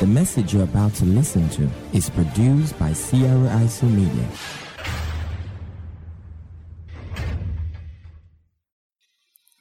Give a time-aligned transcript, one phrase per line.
[0.00, 4.28] The message you're about to listen to is produced by Sierra ISO Media.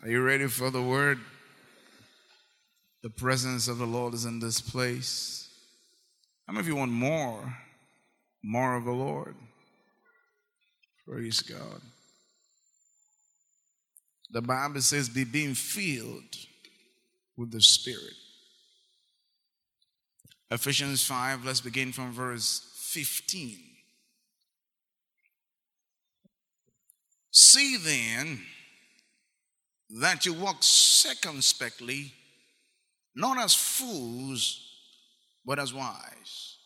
[0.04, 1.18] Are you ready for the word?
[3.02, 5.50] The presence of the Lord is in this place.
[6.46, 7.58] How many of you want more?
[8.44, 9.34] More of the Lord?
[11.08, 11.82] Praise God.
[14.30, 16.36] The Bible says, be being filled
[17.36, 18.14] with the Spirit.
[20.50, 23.58] Ephesians 5, let's begin from verse 15.
[27.32, 28.40] See then
[29.90, 32.14] that you walk circumspectly,
[33.14, 34.62] not as fools,
[35.46, 36.58] but as wise.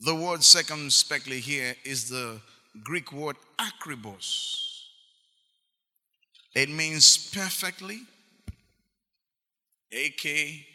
[0.00, 2.40] The word circumspectly here is the
[2.84, 4.60] Greek word akribos.
[6.54, 8.00] It means perfectly,
[9.90, 10.66] A K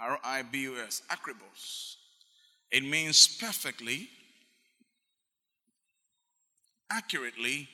[0.00, 1.96] R I B U S, akribos.
[2.70, 4.08] It means perfectly,
[6.90, 7.68] accurately,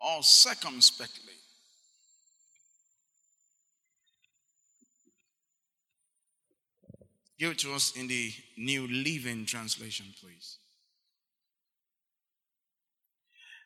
[0.00, 1.34] or circumspectly.
[7.38, 10.58] Give it to us in the New Living Translation, please.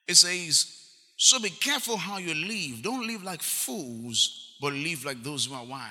[0.07, 0.84] It says,
[1.17, 2.83] So be careful how you live.
[2.83, 5.91] Don't live like fools, but live like those who are wise.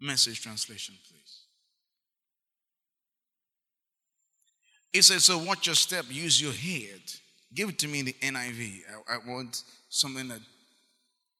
[0.00, 1.40] Message translation, please.
[4.92, 7.00] It says, So watch your step, use your head.
[7.54, 8.80] Give it to me in the NIV.
[9.08, 10.40] I, I want something that.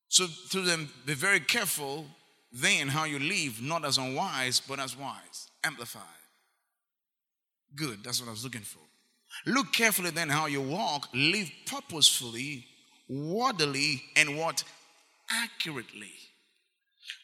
[0.09, 2.07] So to them, be very careful
[2.53, 5.49] then how you live, not as unwise, but as wise.
[5.65, 6.03] Amplified.
[7.75, 8.81] Good, that's what I was looking for.
[9.47, 12.67] Look carefully then how you walk, live purposefully,
[13.09, 14.63] worthily, and what?
[15.31, 16.13] Accurately.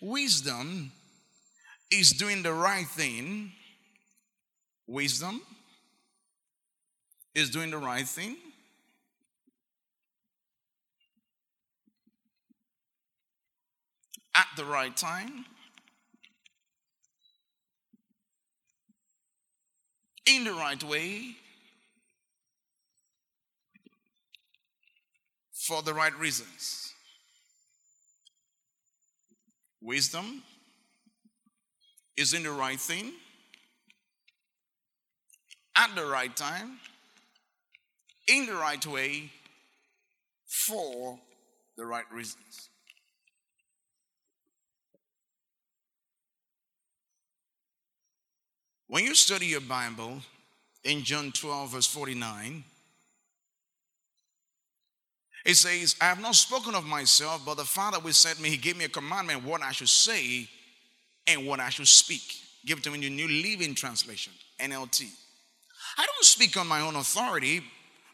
[0.00, 0.92] Wisdom
[1.90, 3.52] is doing the right thing.
[4.86, 5.40] Wisdom
[7.34, 8.36] is doing the right thing.
[14.34, 15.44] At the right time.
[20.26, 21.36] In the right way.
[25.68, 26.94] For the right reasons.
[29.82, 30.42] Wisdom
[32.16, 33.12] is in the right thing
[35.76, 36.78] at the right time
[38.28, 39.30] in the right way
[40.46, 41.18] for
[41.76, 42.70] the right reasons.
[48.86, 50.22] When you study your Bible
[50.82, 52.64] in John 12, verse 49,
[55.48, 58.50] it says, I have not spoken of myself, but the Father will sent me.
[58.50, 60.46] He gave me a commandment what I should say
[61.26, 62.20] and what I should speak.
[62.66, 65.06] Give it to me in the New Living Translation, NLT.
[65.96, 67.62] I don't speak on my own authority.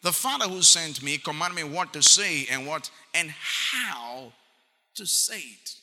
[0.03, 4.33] The Father who sent me commanded me what to say and what and how
[4.95, 5.75] to say it.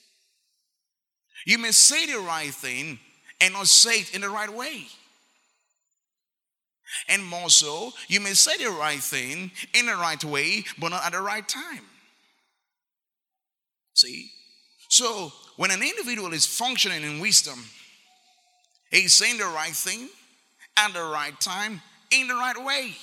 [1.46, 2.98] You may say the right thing
[3.42, 4.86] and not say it in the right way.
[7.08, 11.06] And more so, you may say the right thing in the right way, but not
[11.06, 11.86] at the right time.
[13.94, 14.32] See?
[14.90, 17.64] So, when an individual is functioning in wisdom,
[18.90, 20.10] he's saying the right thing
[20.78, 21.82] at the right time
[22.12, 22.96] in the right way.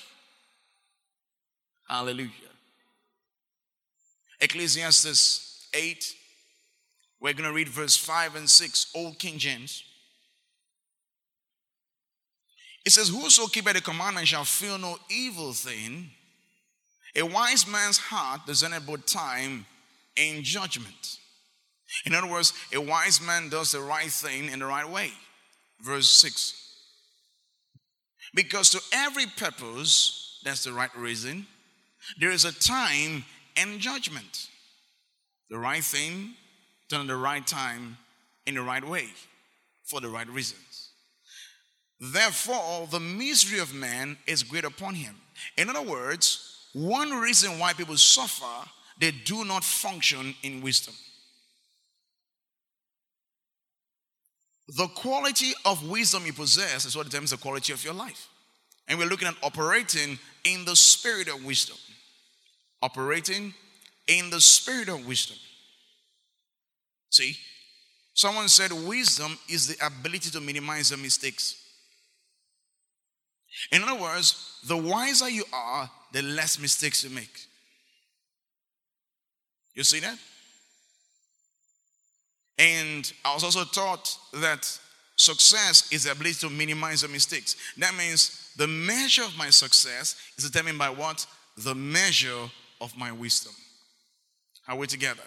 [1.88, 2.30] Hallelujah.
[4.40, 6.14] Ecclesiastes 8,
[7.20, 9.82] we're going to read verse 5 and 6, Old King James.
[12.88, 16.08] It says, Whoso keepeth the commandment shall feel no evil thing.
[17.14, 19.66] A wise man's heart discerneth both time
[20.16, 21.18] and judgment.
[22.06, 25.10] In other words, a wise man does the right thing in the right way.
[25.82, 26.54] Verse 6.
[28.34, 31.46] Because to every purpose, that's the right reason,
[32.18, 33.22] there is a time
[33.58, 34.48] and judgment.
[35.50, 36.36] The right thing
[36.88, 37.98] done at the right time
[38.46, 39.08] in the right way
[39.84, 40.67] for the right reasons.
[42.00, 45.14] Therefore, the misery of man is great upon him.
[45.56, 48.68] In other words, one reason why people suffer,
[49.00, 50.94] they do not function in wisdom.
[54.68, 58.28] The quality of wisdom you possess is what determines the quality of your life.
[58.86, 61.76] And we're looking at operating in the spirit of wisdom.
[62.82, 63.54] Operating
[64.06, 65.36] in the spirit of wisdom.
[67.10, 67.36] See,
[68.14, 71.56] someone said wisdom is the ability to minimize the mistakes.
[73.72, 77.46] In other words, the wiser you are, the less mistakes you make.
[79.74, 80.18] You see that?
[82.58, 84.78] And I was also taught that
[85.16, 87.56] success is the ability to minimize the mistakes.
[87.76, 91.24] That means the measure of my success is determined by what?
[91.56, 92.50] The measure
[92.80, 93.52] of my wisdom.
[94.66, 95.22] Are we together?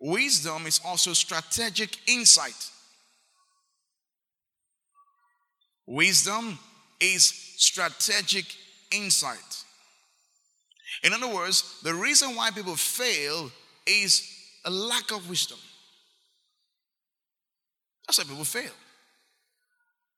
[0.00, 2.70] Wisdom is also strategic insight.
[5.86, 6.58] Wisdom
[7.02, 7.24] is
[7.56, 8.46] strategic
[8.90, 9.64] insight.
[11.02, 13.50] In other words, the reason why people fail
[13.86, 14.28] is
[14.64, 15.58] a lack of wisdom.
[18.06, 18.70] That's why people fail.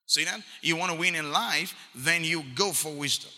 [0.06, 0.40] See that?
[0.60, 3.30] You want to win in life, then you go for wisdom.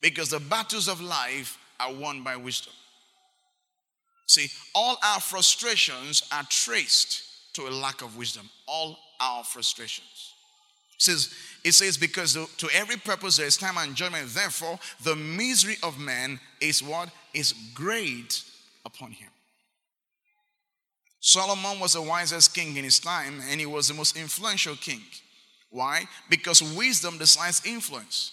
[0.00, 2.72] Because the battles of life are won by wisdom.
[4.26, 7.22] See, all our frustrations are traced
[7.54, 8.48] to a lack of wisdom.
[8.66, 10.32] All our frustrations.
[10.96, 11.32] It says,
[11.66, 14.28] it says, because to every purpose there is time and enjoyment.
[14.28, 17.08] Therefore, the misery of man is what?
[17.34, 18.44] Is great
[18.84, 19.30] upon him.
[21.18, 25.00] Solomon was the wisest king in his time, and he was the most influential king.
[25.70, 26.04] Why?
[26.30, 28.30] Because wisdom decides influence.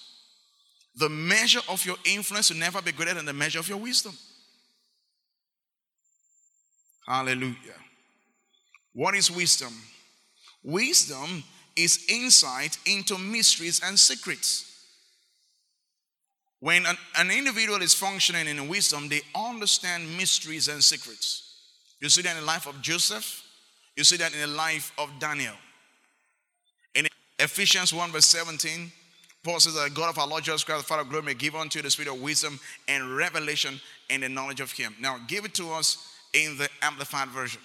[0.98, 4.14] The measure of your influence will never be greater than the measure of your wisdom.
[7.08, 7.82] Hallelujah.
[8.94, 9.74] What is wisdom?
[10.62, 11.44] Wisdom
[11.76, 14.70] is insight into mysteries and secrets.
[16.60, 21.56] When an, an, individual is functioning in wisdom, they understand mysteries and secrets.
[22.00, 23.44] You see that in the life of Joseph,
[23.98, 25.56] you see that in the life of Daniel.
[26.96, 28.92] In Ephesians 1, verse 17,
[29.44, 31.54] Paul says that God of our Lord Jesus Christ, the Father of glory, may give
[31.54, 33.80] unto you the spirit of wisdom and revelation
[34.10, 34.96] and the knowledge of Him.
[35.02, 35.98] Now, give it to us
[36.34, 37.62] in the Amplified Version.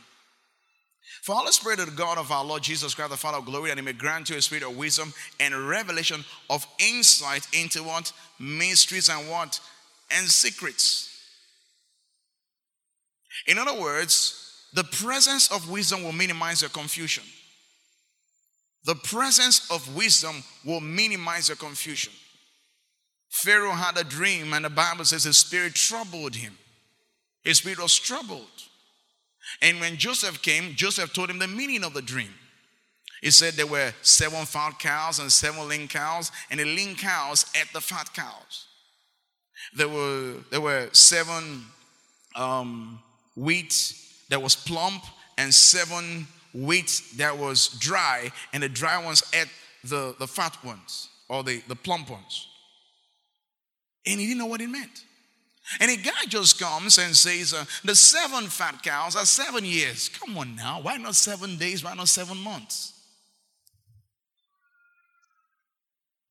[1.29, 3.45] For all the Spirit of the God of our Lord Jesus Christ, the Father of
[3.45, 7.83] glory, that He may grant you a spirit of wisdom and revelation of insight into
[7.83, 8.11] what?
[8.39, 9.61] Mysteries and what?
[10.11, 11.23] And secrets.
[13.47, 17.25] In other words, the presence of wisdom will minimize your confusion.
[18.87, 22.15] The presence of wisdom will minimize your confusion.
[23.29, 26.57] Pharaoh had a dream, and the Bible says his spirit troubled him.
[27.45, 28.68] His spirit was troubled.
[29.63, 32.35] And when Joseph came, Joseph told him the meaning of the dream.
[33.21, 37.47] He said there were seven fat cows and seven lean cows, and the lean cows
[37.57, 38.67] ate the fat cows.
[39.77, 41.65] There were, there were seven
[42.37, 43.01] um,
[43.37, 43.95] wheat
[44.29, 45.03] that was plump
[45.37, 49.49] and seven wheat that was dry, and the dry ones ate
[49.85, 52.47] the, the fat ones or the, the plump ones.
[54.07, 55.05] And he didn't know what it meant.
[55.81, 60.09] And a guy just comes and says, uh, The seven fat cows are seven years.
[60.09, 60.81] Come on now.
[60.81, 61.85] Why not seven days?
[61.85, 62.95] Why not seven months?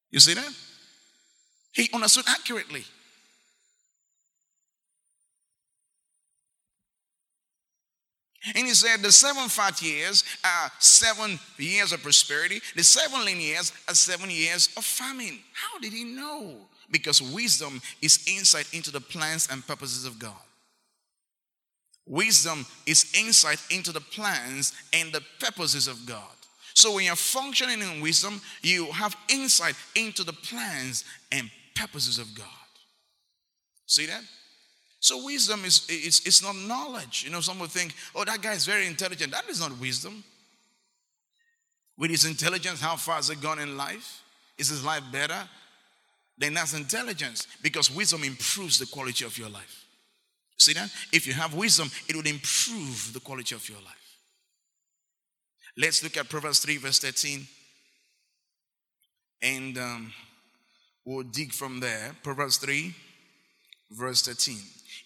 [0.10, 0.54] You see that?
[1.74, 2.84] He understood accurately.
[8.56, 13.42] And he said the seven fat years are seven years of prosperity, the seven lean
[13.42, 15.40] years are seven years of famine.
[15.54, 16.56] How did he know?
[16.90, 20.34] Because wisdom is insight into the plans and purposes of God.
[22.06, 26.22] Wisdom is insight into the plans and the purposes of God.
[26.74, 32.34] So when you're functioning in wisdom, you have insight into the plans and purposes of
[32.34, 32.46] God.
[33.88, 34.22] See that?
[35.00, 37.24] So wisdom is it's, it's not knowledge.
[37.24, 39.32] You know, some would think, oh, that guy is very intelligent.
[39.32, 40.24] That is not wisdom.
[41.98, 44.22] With his intelligence, how far has it gone in life?
[44.58, 45.48] Is his life better?
[46.38, 49.86] Then that's intelligence because wisdom improves the quality of your life.
[50.58, 50.90] See that?
[51.12, 53.94] If you have wisdom, it would improve the quality of your life.
[55.78, 57.48] Let's look at Proverbs 3, verse 13.
[59.42, 60.14] And um,
[61.06, 62.16] we'll dig from there.
[62.24, 62.94] Proverbs 3,
[63.92, 64.58] verse 13.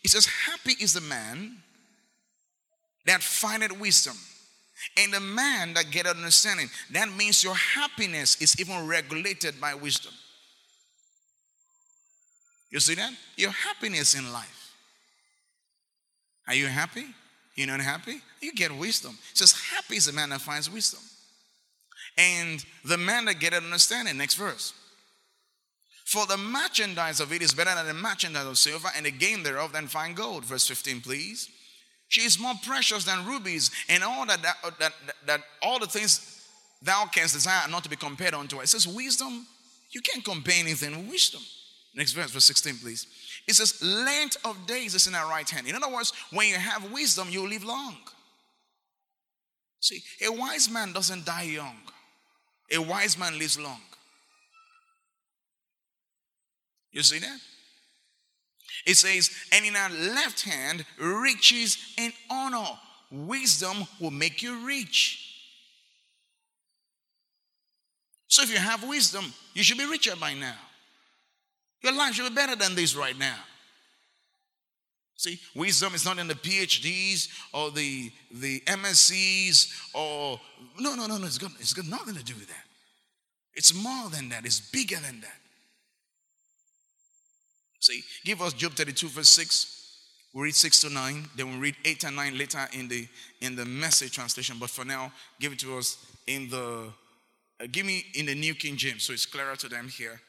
[0.03, 1.57] It says, Happy is the man
[3.05, 4.15] that findeth wisdom,
[4.97, 6.69] and the man that getteth understanding.
[6.91, 10.13] That means your happiness is even regulated by wisdom.
[12.71, 13.11] You see that?
[13.35, 14.73] Your happiness in life.
[16.47, 17.05] Are you happy?
[17.55, 18.21] You're not happy?
[18.41, 19.17] You get wisdom.
[19.31, 21.01] It says, Happy is the man that finds wisdom.
[22.17, 24.17] And the man that get getteth understanding.
[24.17, 24.73] Next verse.
[26.05, 29.43] For the merchandise of it is better than the merchandise of silver, and the gain
[29.43, 30.43] thereof than fine gold.
[30.43, 31.49] Verse 15, please.
[32.07, 34.93] She is more precious than rubies, and all that, that, that,
[35.25, 36.45] that all the things
[36.81, 38.63] thou canst desire are not to be compared unto her.
[38.63, 39.47] It says, wisdom,
[39.91, 41.41] you can't compare anything with wisdom.
[41.93, 43.07] Next verse, verse 16, please.
[43.47, 45.67] It says, length of days is in our right hand.
[45.67, 47.97] In other words, when you have wisdom, you live long.
[49.81, 51.75] See, a wise man doesn't die young,
[52.71, 53.81] a wise man lives long.
[56.91, 57.39] You see that?
[58.85, 62.77] It says, and in our left hand, riches and honor.
[63.11, 65.27] wisdom will make you rich.
[68.27, 70.55] So if you have wisdom, you should be richer by now.
[71.81, 73.37] Your life should be better than this right now.
[75.21, 80.39] See, wisdom is not in the PhDs or the, the MSCs or
[80.79, 81.25] no, no, no, no.
[81.27, 82.63] It's got, it's got nothing to do with that.
[83.53, 85.37] It's more than that, it's bigger than that.
[87.79, 89.77] See, give us Job 32, verse 6.
[90.33, 93.07] We read 6 to 9, then we read 8 and 9 later in the
[93.41, 94.57] in the message translation.
[94.59, 96.91] But for now, give it to us in the
[97.61, 100.21] uh, give me in the New King James, so it's clearer to them here.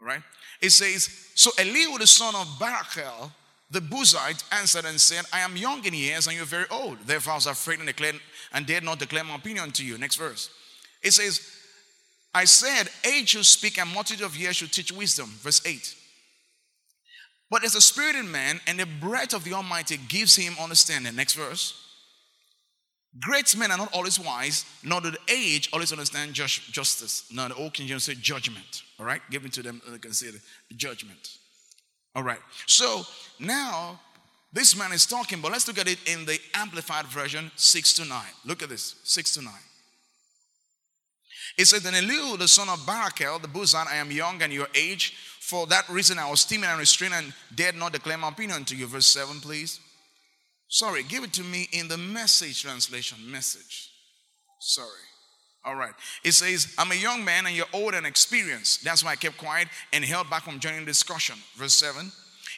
[0.00, 0.22] Right?
[0.60, 3.30] It says, So Elihu the son of Barachel,
[3.70, 6.98] the Buzite, answered and said, I am young in years and you're very old.
[7.06, 8.20] Therefore I was afraid and declared
[8.52, 9.98] and dared not declare my opinion to you.
[9.98, 10.50] Next verse.
[11.02, 11.40] It says,
[12.34, 15.26] I said, age should speak and multitude of years should teach wisdom.
[15.40, 15.94] Verse 8.
[17.50, 21.14] But there's a spirit in man, and the breath of the Almighty gives him understanding.
[21.14, 21.83] Next verse.
[23.20, 27.24] Great men are not always wise, nor do the age always understand just, justice.
[27.32, 28.82] Now, the old King James say judgment.
[28.98, 29.80] All right, give it to them,
[30.10, 30.40] say the
[30.74, 31.38] judgment.
[32.16, 33.02] All right, so
[33.38, 34.00] now
[34.52, 38.04] this man is talking, but let's look at it in the amplified version, 6 to
[38.04, 38.18] 9.
[38.44, 39.52] Look at this, 6 to 9.
[41.56, 44.68] It says, Then Elihu, the son of Barachel, the Buzite, I am young and your
[44.74, 45.14] age.
[45.40, 48.76] For that reason, I was timid and restrained and dared not declare my opinion to
[48.76, 48.86] you.
[48.86, 49.78] Verse 7, please.
[50.74, 53.16] Sorry, give it to me in the message translation.
[53.30, 53.92] Message.
[54.58, 54.88] Sorry.
[55.64, 55.92] All right.
[56.24, 58.82] It says, I'm a young man and you're old and experienced.
[58.82, 61.36] That's why I kept quiet and held back from joining the discussion.
[61.54, 62.10] Verse 7.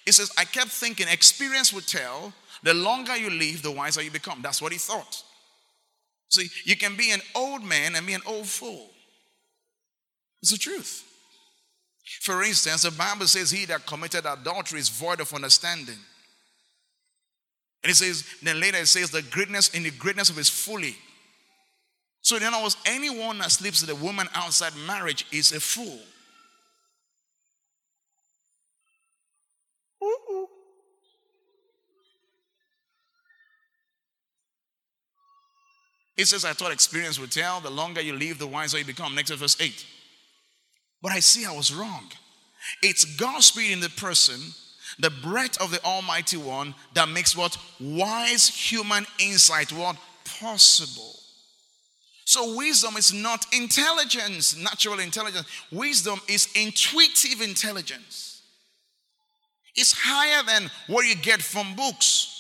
[0.07, 2.33] It says, I kept thinking experience would tell
[2.63, 4.41] the longer you live, the wiser you become.
[4.41, 5.23] That's what he thought.
[6.31, 8.89] See, you can be an old man and be an old fool.
[10.41, 11.05] It's the truth.
[12.23, 15.99] For instance, the Bible says, He that committed adultery is void of understanding.
[17.87, 20.97] And it says, then later it says, the greatness in the greatness of his folly.
[22.21, 26.01] So, in other words, anyone that sleeps with a woman outside marriage is a fool.
[30.03, 30.49] Ooh.
[36.17, 39.15] It says, I thought experience would tell, the longer you live, the wiser you become.
[39.15, 39.87] Next to verse 8.
[41.03, 42.11] But I see I was wrong.
[42.83, 44.41] It's God's spirit in the person,
[44.99, 47.57] the breath of the Almighty One, that makes what?
[47.81, 49.97] Wise human insight what?
[50.25, 51.15] Possible.
[52.25, 55.47] So, wisdom is not intelligence, natural intelligence.
[55.71, 58.43] Wisdom is intuitive intelligence.
[59.77, 62.33] It's higher than what you get from books.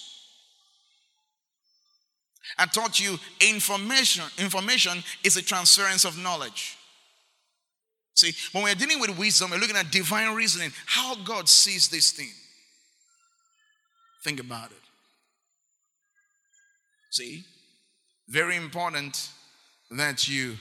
[2.58, 4.24] I taught you information.
[4.38, 6.78] Information is a transference of knowledge.
[8.14, 12.12] See, when we're dealing with wisdom, we're looking at divine reasoning, how God sees this
[12.12, 12.32] thing.
[14.26, 14.82] Think about it.
[17.12, 17.44] See,
[18.28, 19.30] very important
[19.92, 20.56] that you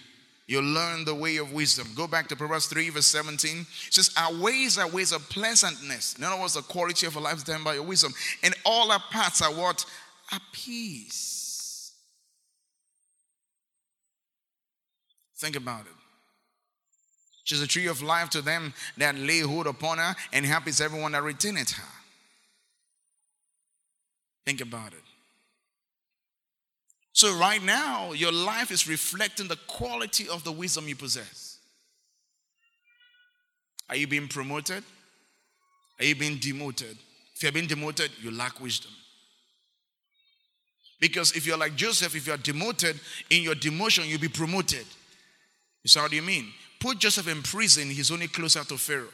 [0.45, 1.88] you learn the way of wisdom.
[1.95, 3.62] Go back to Proverbs 3, verse 17.
[3.62, 6.15] It says, Our ways are ways of pleasantness.
[6.15, 8.13] In other words, the quality of a life is done by your wisdom.
[8.43, 9.84] And all our paths are what?
[10.31, 11.91] Are peace.
[15.38, 15.91] Think about it.
[17.45, 20.81] She's a tree of life to them that lay hold upon her, and happy is
[20.81, 22.04] everyone that retaineth her.
[24.45, 25.01] Think about it.
[27.13, 31.59] So, right now, your life is reflecting the quality of the wisdom you possess.
[33.89, 34.83] Are you being promoted?
[35.99, 36.97] Are you being demoted?
[37.35, 38.91] If you're being demoted, you lack wisdom.
[40.99, 42.99] Because if you're like Joseph, if you're demoted,
[43.29, 44.85] in your demotion, you'll be promoted.
[45.85, 46.51] So, how do you mean?
[46.79, 49.07] Put Joseph in prison, he's only closer to Pharaoh.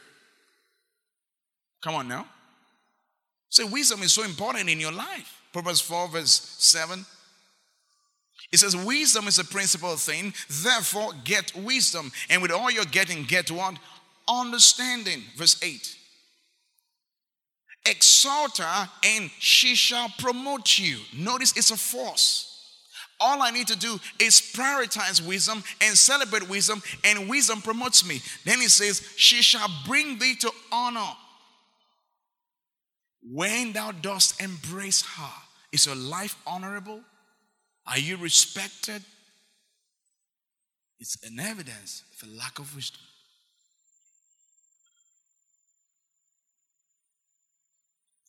[1.82, 2.26] Come on now.
[3.52, 5.42] So, wisdom is so important in your life.
[5.52, 7.06] Proverbs 4, verse 7.
[8.50, 12.14] It says, Wisdom is a principal thing, therefore get wisdom.
[12.30, 13.76] And with all you're getting, get what?
[14.26, 15.24] Understanding.
[15.36, 15.98] Verse 8.
[17.88, 21.00] Exalt her, and she shall promote you.
[21.14, 22.48] Notice it's a force.
[23.20, 28.22] All I need to do is prioritize wisdom and celebrate wisdom, and wisdom promotes me.
[28.46, 31.12] Then he says, She shall bring thee to honor.
[33.24, 35.34] When thou dost embrace her,
[35.72, 37.02] is your life honorable?
[37.88, 39.04] Are you respected?
[41.00, 43.02] It's an evidence of a lack of wisdom.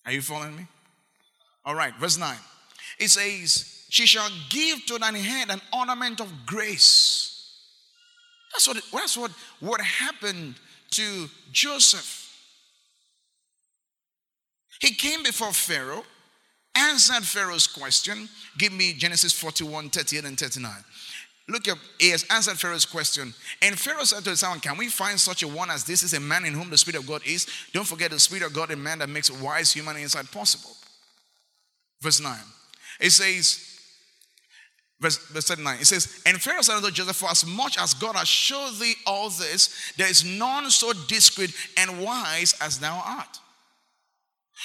[0.04, 0.66] Are you following me?
[1.64, 2.36] All right, verse 9.
[2.98, 7.32] It says, she shall give to thine head an ornament of grace.
[8.52, 9.30] That's what, that's what,
[9.60, 10.54] what happened
[10.92, 12.21] to Joseph.
[14.82, 16.04] He came before Pharaoh
[16.74, 18.28] answered Pharaoh's question.
[18.58, 20.72] Give me Genesis 41, 38 and 39.
[21.48, 23.32] Look up, he has answered Pharaoh's question.
[23.62, 26.14] And Pharaoh said to his son, Can we find such a one as this is
[26.14, 27.46] a man in whom the Spirit of God is?
[27.72, 30.74] Don't forget the Spirit of God in man that makes wise human insight possible.
[32.00, 32.36] Verse 9.
[33.00, 33.78] It says,
[35.00, 38.16] verse, verse 39, it says, And Pharaoh said unto Joseph, For as much as God
[38.16, 43.38] has showed thee all this, there is none so discreet and wise as thou art.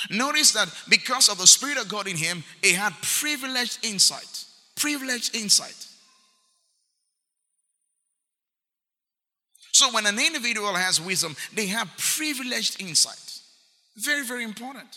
[0.10, 4.46] Notice that because of the Spirit of God in him, he had privileged insight.
[4.76, 5.88] Privileged insight.
[9.72, 13.40] So when an individual has wisdom, they have privileged insight.
[13.96, 14.88] Very, very important.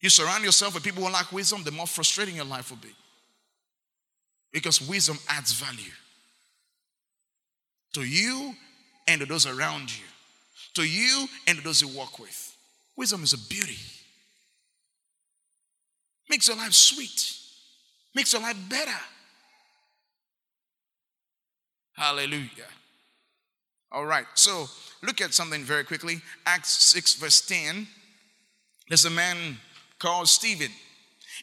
[0.00, 2.94] You surround yourself with people who lack wisdom, the more frustrating your life will be.
[4.52, 5.92] Because wisdom adds value
[7.94, 8.54] to you
[9.06, 10.04] and to those around you,
[10.74, 12.45] to you and to those you work with.
[12.96, 13.78] Wisdom is a beauty.
[16.28, 17.36] Makes your life sweet.
[18.14, 18.98] Makes your life better.
[21.94, 22.68] Hallelujah.
[23.92, 24.26] All right.
[24.34, 24.66] So
[25.02, 26.20] look at something very quickly.
[26.44, 27.86] Acts 6, verse 10.
[28.88, 29.58] There's a man
[29.98, 30.70] called Stephen.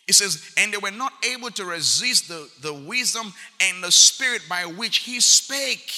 [0.08, 4.42] It says, and they were not able to resist the, the wisdom and the spirit
[4.50, 5.92] by which he spake.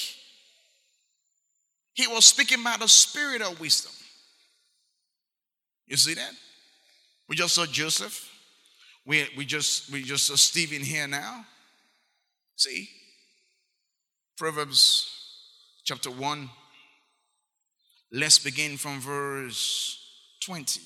[1.94, 3.92] He was speaking by the spirit of wisdom.
[5.86, 6.32] You see that?
[7.28, 8.30] We just saw Joseph.
[9.04, 11.44] We, we just we just saw Stephen here now.
[12.56, 12.88] See?
[14.36, 15.10] Proverbs
[15.84, 16.50] chapter 1.
[18.12, 19.98] Let's begin from verse
[20.40, 20.80] 20.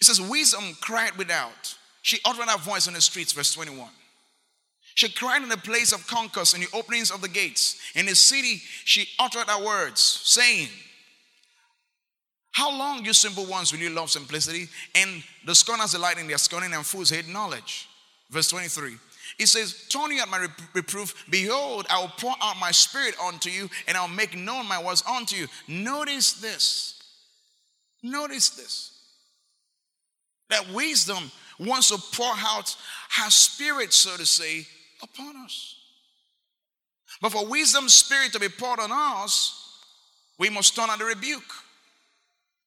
[0.00, 1.76] It says, Wisdom cried without.
[2.02, 3.88] She uttered her voice on the streets, verse 21.
[4.94, 7.78] She cried in the place of concourse, in the openings of the gates.
[7.94, 10.68] In the city, she uttered her words, saying,
[12.56, 14.66] how long, you simple ones, will you love simplicity?
[14.94, 17.86] And the scorners delight in their scorning, and fools hate knowledge.
[18.30, 18.94] Verse 23.
[19.38, 21.26] It says, Turn you at my reproof.
[21.28, 25.04] Behold, I will pour out my spirit unto you, and I'll make known my words
[25.06, 25.48] unto you.
[25.68, 26.98] Notice this.
[28.02, 29.02] Notice this.
[30.48, 32.74] That wisdom wants to pour out
[33.18, 34.66] her spirit, so to say,
[35.02, 35.76] upon us.
[37.20, 39.82] But for wisdom's spirit to be poured on us,
[40.38, 41.42] we must turn on the rebuke.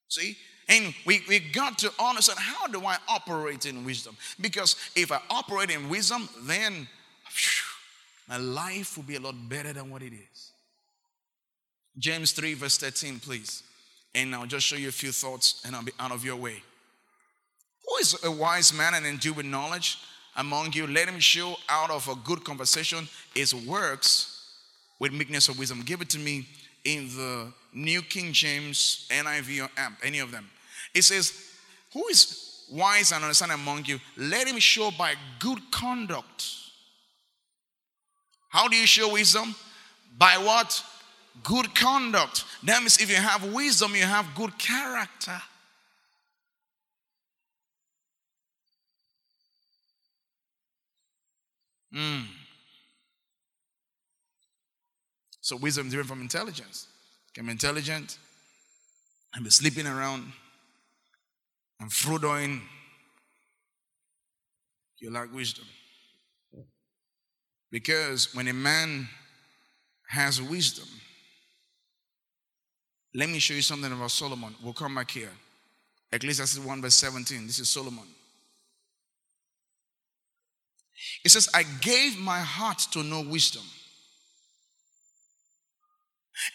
[0.10, 0.36] See?
[0.67, 4.15] And we, we got to understand how do I operate in wisdom?
[4.39, 6.88] Because if I operate in wisdom, then
[8.28, 10.52] my life will be a lot better than what it is.
[11.98, 13.63] James 3, verse 13, please.
[14.13, 16.62] And I'll just show you a few thoughts and I'll be out of your way.
[17.88, 19.98] Who is a wise man and endued with knowledge
[20.36, 20.86] among you?
[20.86, 24.54] Let him show out of a good conversation his works
[25.00, 25.82] with meekness of wisdom.
[25.82, 26.48] Give it to me
[26.86, 30.49] in the New King James, NIV, or AMP, any of them.
[30.93, 31.51] It says,
[31.93, 33.99] Who is wise and understanding among you?
[34.17, 36.45] Let him show by good conduct.
[38.49, 39.55] How do you show wisdom?
[40.17, 40.84] By what?
[41.43, 42.43] Good conduct.
[42.63, 45.39] That means if you have wisdom, you have good character.
[51.95, 52.25] Mm.
[55.41, 56.88] So wisdom is different from intelligence.
[57.34, 58.18] Can be intelligent
[59.34, 60.32] and be sleeping around
[61.80, 62.62] and frodoing.
[64.98, 65.65] You lack wisdom.
[67.72, 69.08] Because when a man
[70.08, 70.88] has wisdom,
[73.13, 74.56] let me show you something about Solomon.
[74.63, 75.32] We'll come back here.
[76.12, 77.46] Ecclesiastes 1 verse 17.
[77.46, 78.06] This is Solomon.
[81.24, 83.63] It says, I gave my heart to know wisdom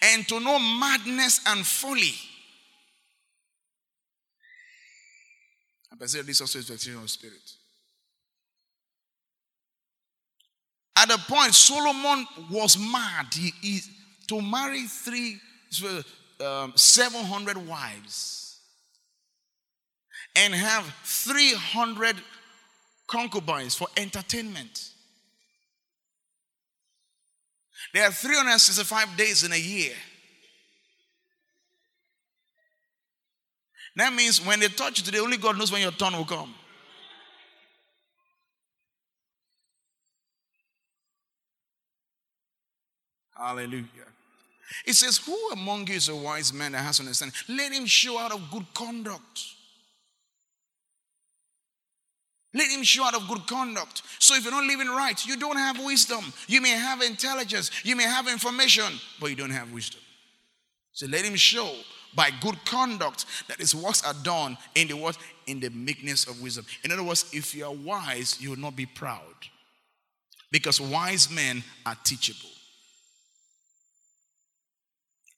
[0.02, 2.14] and to know madness and folly.
[6.00, 7.52] I say this also is expression of spirit.
[10.96, 13.32] At the point, Solomon was mad.
[13.32, 13.80] He, he
[14.28, 15.38] to marry three,
[16.40, 18.60] um, 700 wives
[20.36, 22.16] and have 300
[23.06, 24.90] concubines for entertainment.
[27.94, 29.92] There are 365 days in a year.
[33.94, 36.52] That means when they touch you today, only God knows when your turn will come.
[43.36, 43.84] Hallelujah.
[44.84, 47.36] It says, Who among you is a wise man that has understanding?
[47.48, 49.53] Let him show out of good conduct.
[52.54, 54.02] Let him show out of good conduct.
[54.20, 56.24] So if you're not living right, you don't have wisdom.
[56.46, 58.86] You may have intelligence, you may have information,
[59.20, 60.00] but you don't have wisdom.
[60.92, 61.70] So let him show
[62.14, 66.40] by good conduct that his works are done in the what in the meekness of
[66.40, 66.64] wisdom.
[66.84, 69.20] In other words, if you are wise, you will not be proud.
[70.52, 72.50] Because wise men are teachable.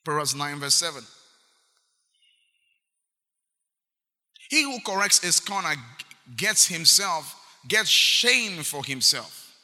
[0.05, 1.03] Proverbs 9, verse 7.
[4.51, 5.75] He who corrects his corner
[6.35, 7.35] gets himself,
[7.69, 9.55] gets shame for himself.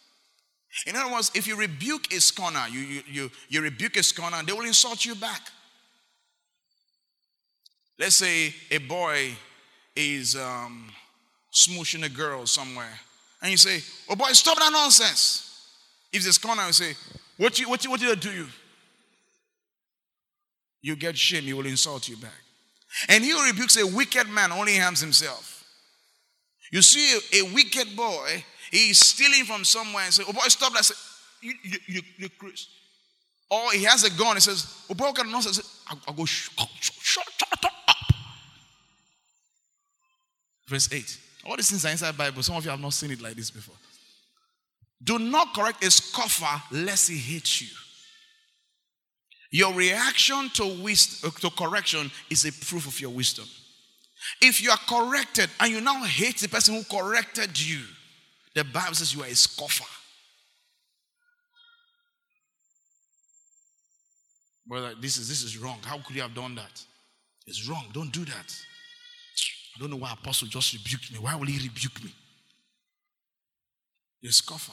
[0.87, 4.43] In other words, if you rebuke a scorner, you, you, you, you rebuke a scorner,
[4.43, 5.41] they will insult you back.
[7.99, 9.33] Let's say a boy
[9.95, 10.89] is um,
[11.53, 12.99] smooshing a girl somewhere,
[13.43, 15.49] and you say, Oh boy, stop that nonsense.
[16.13, 16.95] If the scorner will say,
[17.37, 18.47] What, you, what, you, what did I do you?
[20.81, 22.33] You get shame, he will insult you back.
[23.09, 25.52] And he who rebukes a wicked man only harms himself.
[26.73, 30.85] You see a, wicked boy He's stealing from somewhere and say, Oh boy, stop that.
[30.85, 30.95] Say,
[31.43, 32.69] you, you, you, you Chris.
[33.51, 36.25] Or he has a gun and says, Oh boy, can not say, I'll, I'll go
[36.25, 37.75] shut, up.
[40.67, 41.19] Verse 8.
[41.45, 42.43] All these things are inside the Bible.
[42.43, 43.75] Some of you have not seen it like this before.
[45.05, 47.69] Do not correct a scoffer lest he hates you.
[49.51, 53.45] Your reaction to, wisdom, to correction is a proof of your wisdom.
[54.41, 57.81] If you are corrected and you now hate the person who corrected you,
[58.55, 59.85] the Bible says you are a scoffer.
[64.67, 65.79] Brother, this is this is wrong.
[65.83, 66.85] How could you have done that?
[67.47, 67.87] It's wrong.
[67.93, 68.57] Don't do that.
[69.77, 71.19] I don't know why Apostle just rebuked me.
[71.19, 72.15] Why will he rebuke me?
[74.21, 74.73] You're a scoffer.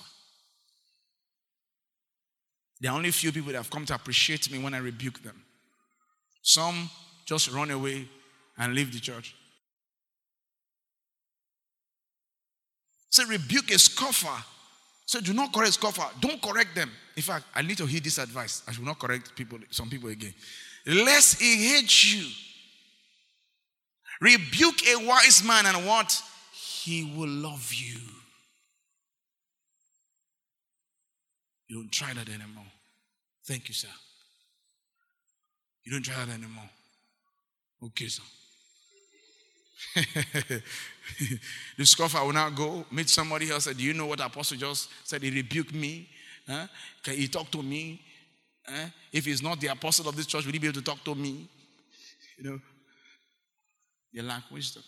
[2.79, 5.21] There are only a few people that have come to appreciate me when I rebuke
[5.23, 5.43] them.
[6.41, 6.89] Some
[7.25, 8.07] just run away
[8.57, 9.35] and leave the church.
[13.09, 14.43] Say, rebuke a scoffer.
[15.05, 16.05] Say, do not correct scoffer.
[16.19, 16.91] Don't correct them.
[17.15, 18.63] In fact, I need to hear this advice.
[18.67, 20.33] I should not correct people, some people again.
[20.85, 22.27] Lest he hates you.
[24.21, 26.21] Rebuke a wise man and what?
[26.53, 27.99] He will love you.
[31.67, 32.65] You don't try that anymore.
[33.45, 33.87] Thank you, sir.
[35.83, 36.69] You don't try that anymore.
[37.83, 38.23] Okay, sir.
[41.77, 43.65] the scoffer will now go meet somebody else.
[43.65, 45.23] Say, Do you know what the Apostle just said?
[45.23, 46.09] He rebuked me.
[46.47, 46.67] Huh?
[47.03, 48.01] Can he talk to me?
[48.65, 48.87] Huh?
[49.11, 51.15] If he's not the apostle of this church, will he be able to talk to
[51.15, 51.47] me?
[52.37, 52.59] You know,
[54.11, 54.83] you lack wisdom.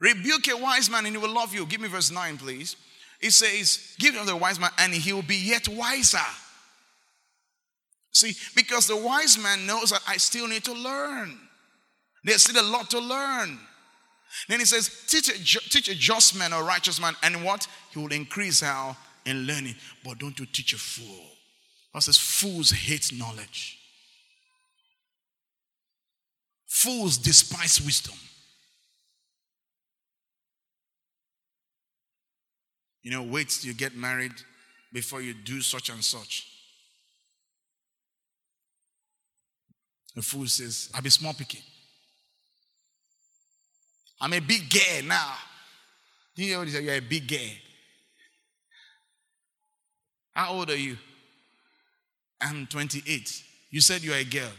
[0.00, 1.66] Rebuke a wise man and he will love you.
[1.66, 2.76] Give me verse 9, please.
[3.20, 6.18] It says, Give him the wise man and he will be yet wiser.
[8.12, 11.38] See, because the wise man knows that I still need to learn.
[12.24, 13.58] There's still a lot to learn.
[14.48, 17.66] Then he says, teach a, teach a just man or righteous man, and what?
[17.92, 18.96] He will increase how?
[19.24, 19.76] In learning.
[20.04, 21.24] But don't you teach a fool.
[21.92, 23.78] Because says, fools hate knowledge.
[26.66, 28.14] Fools despise wisdom.
[33.02, 34.32] You know, wait till you get married
[34.92, 36.46] before you do such and such.
[40.18, 41.60] The fool says, I'll be small picking.
[44.20, 45.34] I'm a big guy now.
[46.34, 46.82] You know what he said?
[46.82, 47.52] You're a big guy.
[50.34, 50.96] How old are you?
[52.40, 53.44] I'm 28.
[53.70, 54.50] You said you're a girl.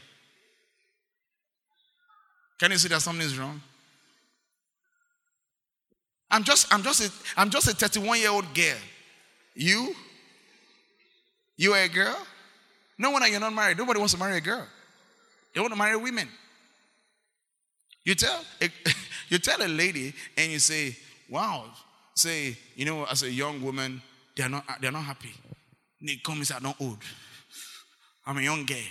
[2.58, 3.62] Can you see that something is wrong?
[6.32, 8.78] I'm just, I'm just, a, I'm just a 31 year old girl.
[9.56, 9.93] You?
[11.58, 12.17] You are a girl?
[12.98, 13.78] No wonder you're not married.
[13.78, 14.65] Nobody wants to marry a girl.
[15.54, 16.28] They want to marry women.
[18.04, 18.44] You tell
[19.30, 20.98] you tell a lady and you say,
[21.30, 21.66] "Wow,"
[22.16, 24.02] say, you know, as a young woman,
[24.36, 25.34] they're not they're not happy.
[26.02, 27.00] They come and "I'm not old.
[28.26, 28.86] I'm a young guy."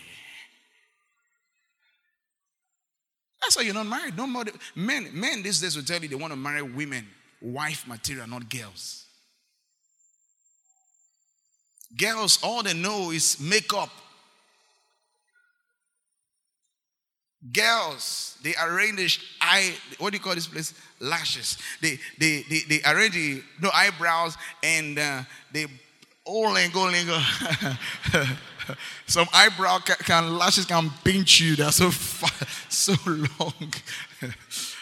[3.41, 4.17] That's why you're not married.
[4.17, 4.45] No more
[4.75, 5.09] men.
[5.13, 7.07] Men these days will tell you they want to marry women,
[7.41, 9.07] wife material, not girls.
[11.97, 13.89] Girls, all they know is makeup,
[17.53, 20.75] Girls, they arrange eye, what do you call this place?
[20.99, 21.57] Lashes.
[21.81, 25.23] They they they, they arrange the, no eyebrows and uh,
[25.53, 25.67] they
[26.25, 27.17] all lingo lingo.
[29.07, 31.55] Some eyebrow can, can, lashes can pinch you.
[31.55, 33.73] They're so far, so long.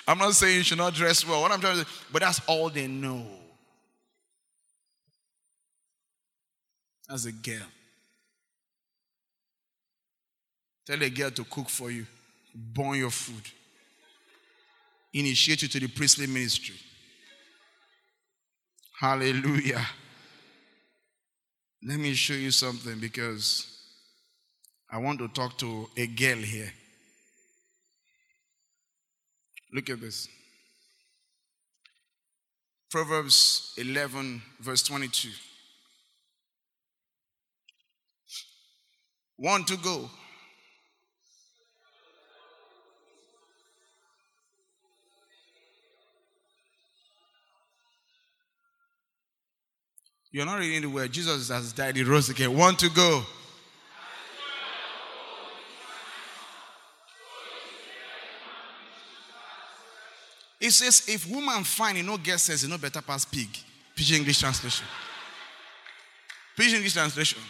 [0.09, 1.42] I'm not saying you should not dress well.
[1.42, 3.23] What I'm trying to say, but that's all they know.
[7.11, 7.66] As a girl.
[10.87, 12.07] Tell a girl to cook for you
[12.57, 13.42] burn your food,
[15.12, 16.77] initiate you to the priestly ministry.
[18.99, 19.87] Hallelujah.
[21.87, 23.66] Let me show you something because
[24.90, 26.73] I want to talk to a girl here.
[29.73, 30.29] Look at this.
[32.90, 35.29] Proverbs 11, verse 22.
[39.37, 40.09] One to go.
[50.37, 51.11] You're not reading the word.
[51.11, 52.55] Jesus has died, he rose again.
[52.55, 53.22] Want to go.
[60.61, 63.49] It says, if woman find, you know, get sense, you know better pass pig.
[63.94, 64.87] Pidgin English translation.
[66.55, 67.40] Pidgin English translation.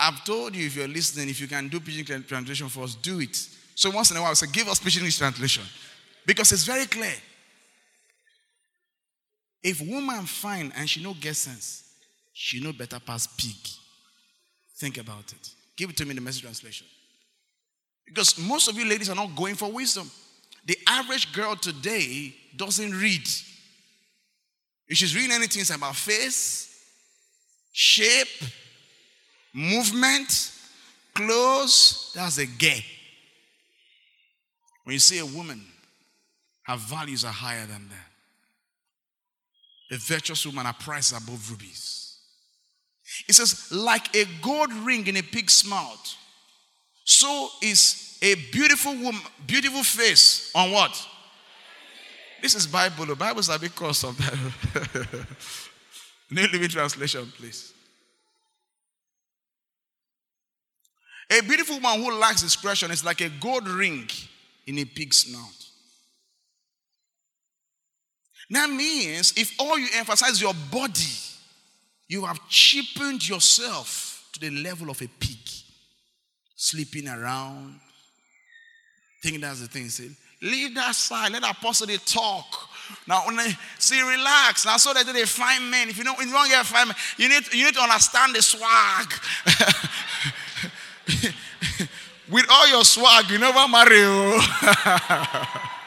[0.00, 3.20] I've told you if you're listening, if you can do Pidgin translation for us, do
[3.20, 3.36] it.
[3.74, 5.64] So once in a while, I say, give us Pidgin English translation.
[6.26, 7.14] Because it's very clear.
[9.62, 11.84] If woman fine and she no get sense,
[12.32, 13.56] she no better pass pig.
[14.76, 15.50] Think about it.
[15.76, 16.86] Give it to me in the message translation.
[18.04, 20.10] Because most of you ladies are not going for wisdom.
[20.66, 23.26] The average girl today doesn't read.
[24.88, 26.84] If she's reading anything, it's about face,
[27.72, 28.28] shape,
[29.52, 30.52] movement,
[31.14, 32.12] clothes.
[32.14, 32.84] That's a gay.
[34.84, 35.64] When you see a woman,
[36.64, 38.10] her values are higher than that.
[39.94, 42.18] A virtuous woman, her price above rubies.
[43.28, 46.16] It says, like a gold ring in a pig's mouth,
[47.04, 51.06] so is a beautiful woman, beautiful face on what?
[52.40, 53.06] This is Bible.
[53.06, 55.26] The Bible's a big course of that.
[56.30, 57.72] New Living Translation, please.
[61.30, 64.08] A beautiful woman who lacks discretion is like a gold ring
[64.66, 65.63] in a pig's mouth.
[68.50, 71.18] That means if all you emphasize your body,
[72.08, 75.38] you have cheapened yourself to the level of a pig,
[76.56, 77.80] sleeping around,
[79.24, 79.88] Think that's the thing.
[79.88, 80.10] Say,
[80.42, 82.68] leave that side, let apostle they talk.
[83.08, 83.24] Now,
[83.78, 84.66] see, relax.
[84.66, 85.88] Now, so that they find men.
[85.88, 88.34] If you don't, if you don't get find men, you need, you need to understand
[88.34, 89.06] the swag.
[92.30, 93.96] With all your swag, you never marry.
[93.96, 94.40] Oh.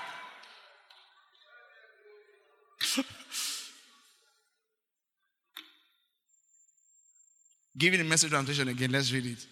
[7.80, 8.92] Me the message translation again.
[8.92, 9.46] Let's read it.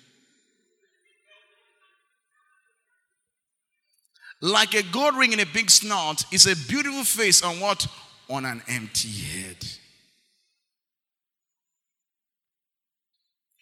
[4.41, 7.87] Like a gold ring in a big snout is a beautiful face on what?
[8.29, 9.57] On an empty head.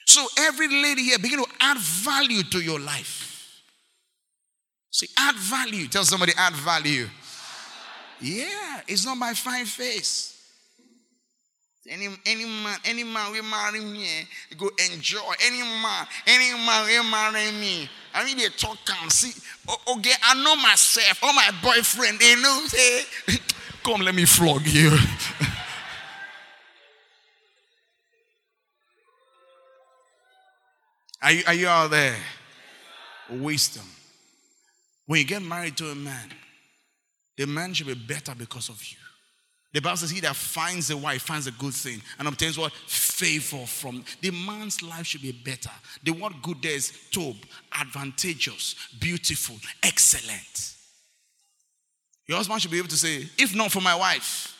[0.06, 3.62] So every lady here begin to add value to your life.
[4.91, 5.88] See, add value.
[5.88, 7.08] Tell somebody add value.
[8.21, 10.42] Yeah, it's not my fine face.
[11.89, 14.25] Any any man, any man will marry me,
[14.57, 15.19] go enjoy.
[15.45, 17.89] Any man, any man will marry me.
[18.13, 19.33] I mean they talk and see.
[19.89, 21.21] Okay, I know myself.
[21.21, 22.61] All my boyfriend, they know.
[22.67, 23.03] Say,
[23.83, 24.91] come, let me flog you.
[31.21, 32.15] are you are you out there?
[33.29, 33.83] Wisdom.
[35.05, 36.31] When you get married to a man,
[37.35, 38.95] the man should be better because of you.
[39.73, 42.71] The Bible says, He that finds a wife finds a good thing and obtains what?
[42.73, 44.05] Favor from.
[44.21, 45.71] The man's life should be better.
[46.03, 47.36] The word good there is tob,
[47.73, 50.75] advantageous, beautiful, excellent.
[52.27, 54.55] Your husband should be able to say, If not for my wife,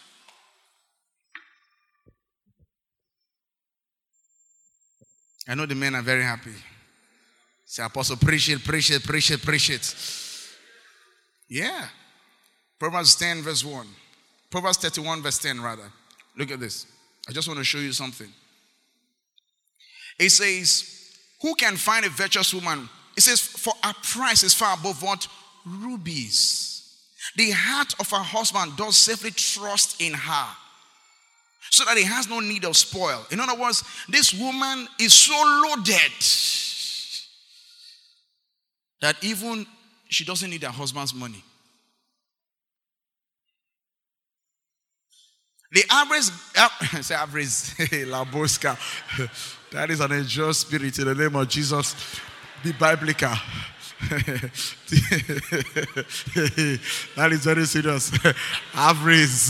[5.48, 6.54] I know the men are very happy.
[7.66, 9.96] Say, Apostle, appreciate, appreciate, appreciate, appreciate.
[11.50, 11.88] Yeah.
[12.80, 13.88] Proverbs 10, verse 1.
[14.54, 15.92] Proverbs 31, verse 10, rather.
[16.38, 16.86] Look at this.
[17.28, 18.28] I just want to show you something.
[20.20, 22.88] It says, Who can find a virtuous woman?
[23.18, 25.28] It says, For her price is far above what?
[25.66, 27.00] Rubies.
[27.36, 30.48] The heart of her husband does safely trust in her
[31.72, 33.26] so that he has no need of spoil.
[33.32, 35.34] In other words, this woman is so
[35.66, 36.12] loaded
[39.02, 39.66] that even
[40.10, 41.44] she doesn't need her husband's money.
[45.74, 46.70] The average, uh,
[47.02, 47.48] say average,
[48.06, 48.78] Laboska.
[49.72, 51.96] that is an angel spirit in the name of Jesus.
[52.64, 53.34] Be biblical.
[57.16, 58.12] that is very serious.
[58.76, 59.50] average.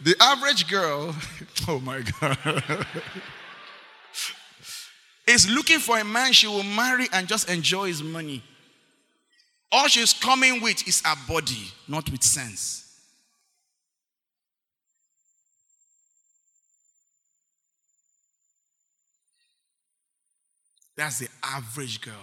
[0.00, 1.14] the average girl,
[1.68, 2.86] oh my God,
[5.26, 8.42] is looking for a man she will marry and just enjoy his money.
[9.70, 12.84] All she's coming with is her body, not with sense.
[20.96, 22.14] That's the average girl.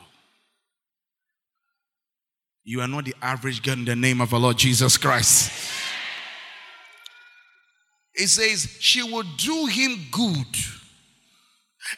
[2.65, 5.71] You are not the average girl in the name of our Lord Jesus Christ.
[8.15, 10.47] It says, She will do him good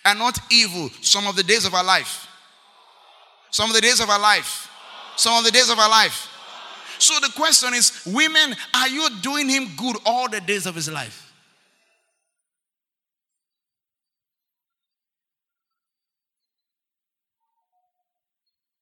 [0.04, 2.28] and not evil some of the days of her life.
[3.50, 4.70] Some of the days of her life.
[5.18, 6.30] Some of the days of her life.
[7.00, 10.90] So the question is, women, are you doing him good all the days of his
[10.90, 11.32] life?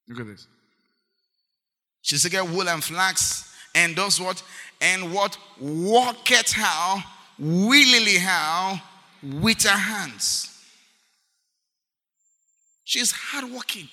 [0.07, 0.47] Look at this.
[2.01, 4.43] She said, get wool and flax, and does what?
[4.79, 7.01] And what walketh how,
[7.39, 8.79] willingly how,
[9.23, 10.51] with her hands.
[12.83, 13.89] She's hardworking.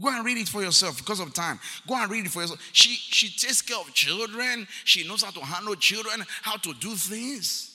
[0.00, 1.58] Go and read it for yourself because of time.
[1.86, 2.60] Go and read it for yourself.
[2.72, 4.66] She, she takes care of children.
[4.84, 7.72] She knows how to handle children, how to do things.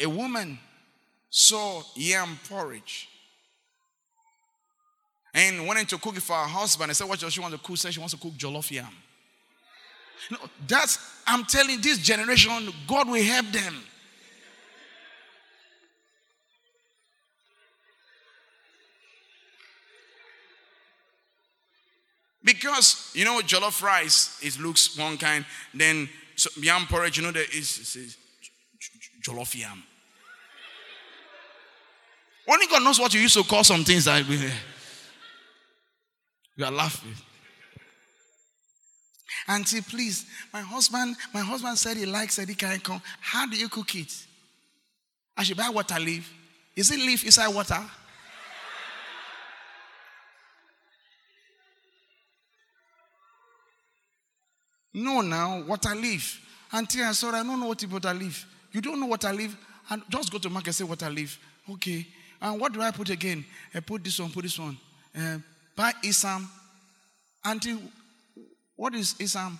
[0.00, 0.58] A woman
[1.30, 3.08] saw yam porridge
[5.34, 6.90] and wanted to cook it for her husband.
[6.90, 7.76] I said, What does she want to cook?
[7.76, 8.86] Said she wants to cook jollof yam.
[10.30, 12.50] No, that's, I'm telling this generation,
[12.86, 13.82] God will help them.
[22.48, 27.30] Because you know jollof rice it looks one kind, then so, yam porridge, you know
[27.30, 28.16] there is, is
[29.22, 29.82] jollof yam.
[32.48, 34.24] Only God knows what you used to call some things that
[36.56, 37.12] you are laughing.
[39.46, 43.02] Auntie, please, my husband, my husband said he likes it, he can come.
[43.20, 44.10] How do you cook it?
[45.36, 46.32] I should buy water leaf.
[46.74, 47.84] Is it leaf inside water?
[54.94, 56.44] No, now, what I leaf.
[56.72, 58.46] Auntie, I'm sorry, I don't know what is I leaf.
[58.72, 59.56] You don't know what I leaf?
[59.90, 61.38] And just go to market say what I leaf.
[61.70, 62.06] Okay.
[62.40, 63.44] And what do I put again?
[63.74, 64.76] I put this one, put this one.
[65.16, 65.38] Uh,
[65.74, 66.46] buy Isam.
[67.44, 67.78] Auntie,
[68.76, 69.58] what is Isam?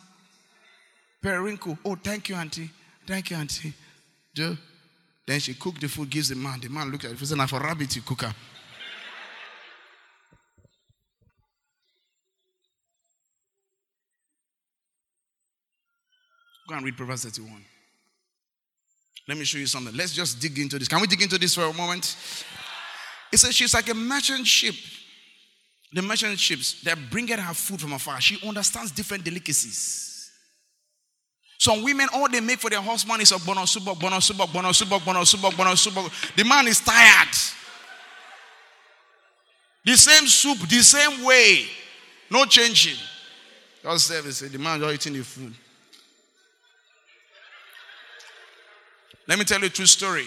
[1.23, 1.79] Periwinkle.
[1.85, 2.71] Oh, thank you, Auntie.
[3.07, 3.73] Thank you, Auntie.
[4.35, 4.57] Do.
[5.27, 6.61] Then she cooked the food, gives the man.
[6.61, 7.19] The man looks at it.
[7.19, 8.35] He says, for rabbit, you cook her.
[16.69, 17.65] Go and read Proverbs 31.
[19.27, 19.97] Let me show you something.
[19.97, 20.87] Let's just dig into this.
[20.87, 22.15] Can we dig into this for a moment?
[23.33, 24.75] It says she's like a merchant ship.
[25.93, 28.21] The merchant ships that bring her food from afar.
[28.21, 30.31] She understands different delicacies.
[31.59, 36.37] Some women, all they make for their husband is a bonosubok, bonosubok, bonosubok, bonosubok, bonosubok.
[36.37, 37.35] The man is tired.
[39.85, 41.65] The same soup, the same way.
[42.31, 42.99] No changing.
[43.83, 44.41] God service.
[44.41, 45.55] The man is eating the food.
[49.29, 50.25] Let me tell you a true story.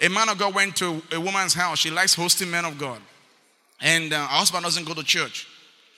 [0.00, 1.78] A man of God went to a woman's house.
[1.78, 3.00] She likes hosting men of God.
[3.82, 5.46] And uh, her husband doesn't go to church.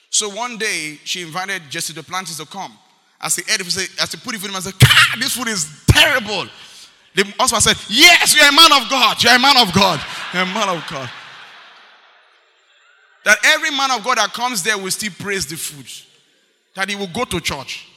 [0.09, 2.77] So one day, she invited Jesse Duplantis to come.
[3.19, 5.83] As he ate as he put it for him, I said, ah, this food is
[5.87, 6.45] terrible.
[7.15, 9.23] The husband said, Yes, you're a man of God.
[9.23, 10.01] You're a man of God.
[10.33, 11.09] You're a man of God.
[13.23, 15.85] That every man of God that comes there will still praise the food.
[16.75, 17.87] That he will go to church.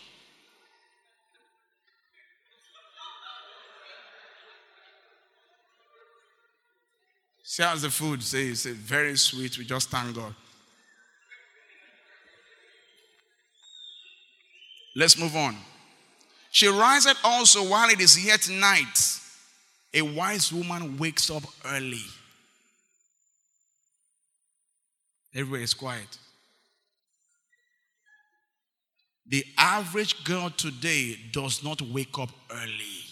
[7.48, 8.24] See how's the food?
[8.24, 9.56] Say it's very sweet.
[9.56, 10.34] We just thank God.
[14.96, 15.56] Let's move on.
[16.50, 18.98] She riseth also while it is yet night.
[19.94, 22.02] A wise woman wakes up early.
[25.32, 26.18] Everywhere is quiet.
[29.24, 33.04] The average girl today does not wake up early.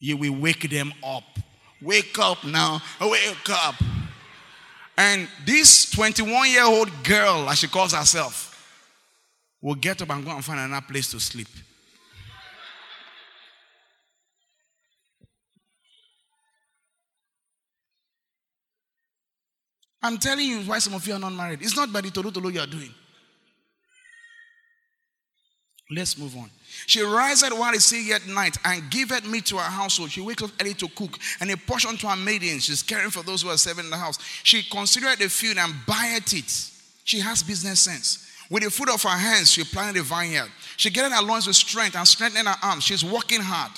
[0.00, 1.24] You will wake them up.
[1.80, 2.80] Wake up now.
[3.00, 3.74] Wake up.
[4.96, 8.48] And this 21 year old girl, as she calls herself,
[9.60, 11.48] will get up and go and find another place to sleep.
[20.02, 21.60] I'm telling you why some of you are not married.
[21.60, 22.94] It's not by the tolo tolo you are doing.
[25.90, 26.50] Let's move on.
[26.86, 30.10] She riseth while it is yet night and giveth meat to her household.
[30.10, 32.64] She wakes up early to cook and a portion to her maidens.
[32.64, 34.18] She's caring for those who are serving in the house.
[34.42, 36.70] She considereth the field and buyeth it.
[37.04, 38.26] She has business sense.
[38.50, 40.50] With the fruit of her hands, she planted a vineyard.
[40.76, 42.84] She gathered her loins with strength and strengthened her arms.
[42.84, 43.72] She's working hard.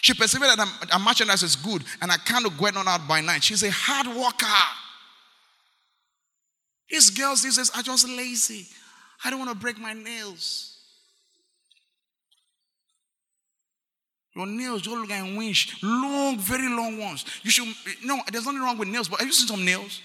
[0.00, 0.58] She perceived that
[0.90, 3.42] her merchandise is good and her candle going on out by night.
[3.42, 4.46] She's a hard worker.
[6.88, 8.66] These girls, he says, are just lazy.
[9.24, 10.67] I don't want to break my nails.
[14.38, 15.82] Your nails don't look like winch.
[15.82, 17.24] Long, very long ones.
[17.42, 17.66] You should,
[18.04, 20.00] no, there's nothing wrong with nails, but have you seen some nails?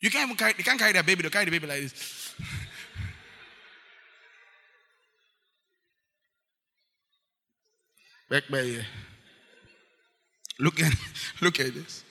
[0.00, 2.34] You can't even carry, you can't carry that baby, they carry the baby like this.
[8.28, 8.86] Back by here.
[10.58, 10.92] Look at,
[11.40, 12.02] look at this.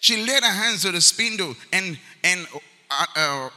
[0.00, 2.46] She laid her hands to the spindle and and
[2.90, 3.50] uh, uh,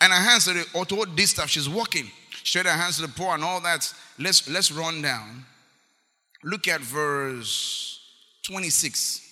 [0.00, 1.50] and her hands to the auto distaff.
[1.50, 2.10] She's walking.
[2.54, 3.92] Laid her hands to the poor and all that.
[4.18, 5.44] Let's let's run down.
[6.44, 8.00] Look at verse
[8.46, 9.22] 26.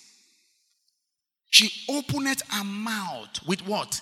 [1.49, 4.01] She opened her mouth with what?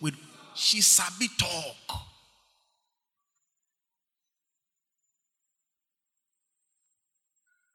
[0.00, 0.14] With
[0.54, 2.00] she sabi talk.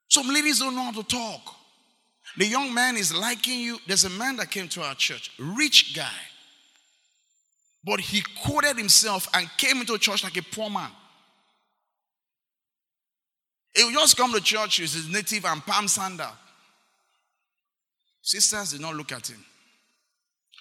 [0.07, 1.55] Some ladies don't know how to talk.
[2.37, 3.77] The young man is liking you.
[3.87, 6.28] There's a man that came to our church, rich guy.
[7.83, 10.89] But he quoted himself and came into church like a poor man.
[13.75, 16.31] He would just come to church with his native and palm sandal.
[18.21, 19.43] Sisters did not look at him.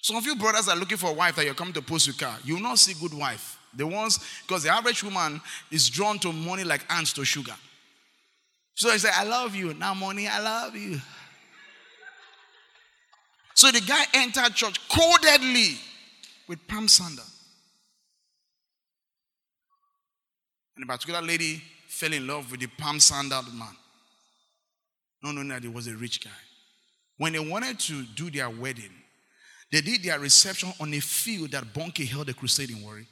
[0.02, 2.14] Some of you brothers are looking for a wife that you're coming to post your
[2.14, 2.36] car.
[2.44, 3.58] You will not see good wife.
[3.74, 5.40] The ones, because the average woman
[5.70, 7.54] is drawn to money like ants to sugar.
[8.74, 9.74] So he said, I love you.
[9.74, 11.00] Now, money, I love you.
[13.54, 15.78] So the guy entered church codedly
[16.48, 17.24] with palm sandal.
[20.76, 23.76] And a particular lady fell in love with the palm sandaled man.
[25.22, 26.30] Not knowing that he was a rich guy.
[27.16, 28.92] When they wanted to do their wedding,
[29.70, 33.06] they did their reception on a field that Bonnke held a crusade in.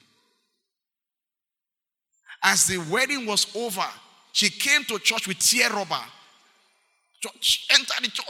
[2.42, 3.84] As the wedding was over,
[4.32, 5.98] she came to church with tear rubber.
[7.20, 8.26] Church, entered the church.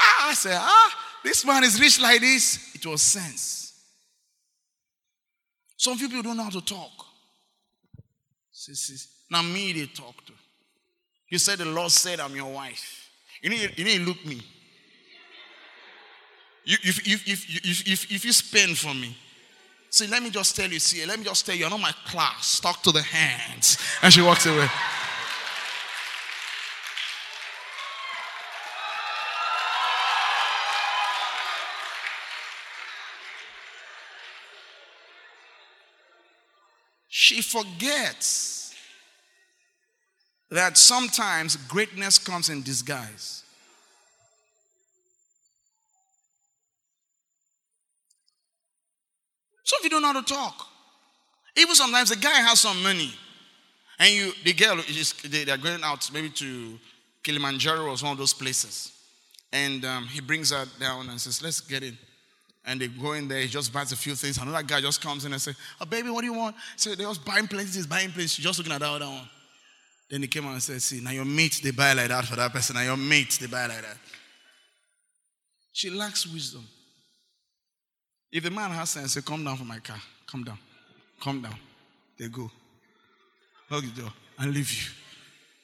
[0.00, 2.74] Ah, I said, ah, this man is rich like this.
[2.74, 3.65] It was sense.
[5.76, 6.90] Some people don't know how to talk.
[8.52, 10.32] See, see, Now me they talk to.
[11.28, 13.10] You said the Lord said I'm your wife.
[13.42, 14.42] You need you need to look me.
[16.64, 19.16] You, if, if, if, if, if, if you spend for me,
[19.88, 21.92] see, let me just tell you, see, let me just tell you, you're not my
[22.06, 22.58] class.
[22.58, 23.78] Talk to the hands.
[24.02, 24.68] And she walks away.
[37.18, 38.74] She forgets
[40.50, 43.42] that sometimes greatness comes in disguise.
[49.64, 50.66] Some of you don't know how to talk.
[51.56, 53.14] Even sometimes the guy has some money,
[53.98, 56.78] and you, the girl, is, they, are going out maybe to
[57.22, 58.92] Kilimanjaro or some of those places,
[59.54, 61.96] and um, he brings her down and says, "Let's get in."
[62.66, 64.38] And they go in there, he just buys a few things.
[64.38, 66.56] Another guy just comes in and says, Oh, baby, what do you want?
[66.74, 68.32] So they just buying places, buying places.
[68.32, 69.28] She's just looking at the other one.
[70.10, 72.34] Then he came out and said, See, now your mate, they buy like that for
[72.34, 72.74] that person.
[72.74, 73.96] Now your mate, they buy like that.
[75.72, 76.66] She lacks wisdom.
[78.32, 80.00] If the man has sense, say, Come down from my car.
[80.26, 80.58] Come down.
[81.22, 81.56] Come down.
[82.18, 82.50] They go.
[83.68, 84.90] Hug the door and leave you.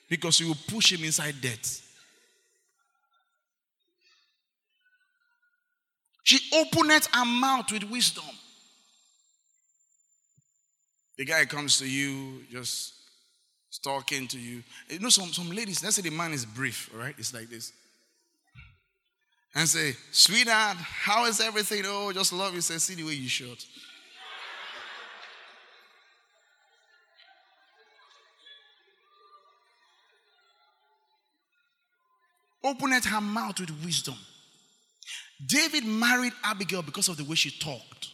[0.09, 1.81] Because you will push him inside debt.
[6.23, 8.25] She opened her mouth with wisdom.
[11.19, 12.95] The guy comes to you, just
[13.83, 14.63] talking to you.
[14.89, 17.15] You know, some, some ladies, let's say the man is brief, all right?
[17.19, 17.73] It's like this.
[19.55, 21.83] And say, sweetheart, how is everything?
[21.85, 22.61] Oh, just love you.
[22.61, 23.65] Say, see the way you shot.
[32.65, 34.15] Opened her mouth with wisdom.
[35.47, 38.09] David married Abigail because of the way she talked.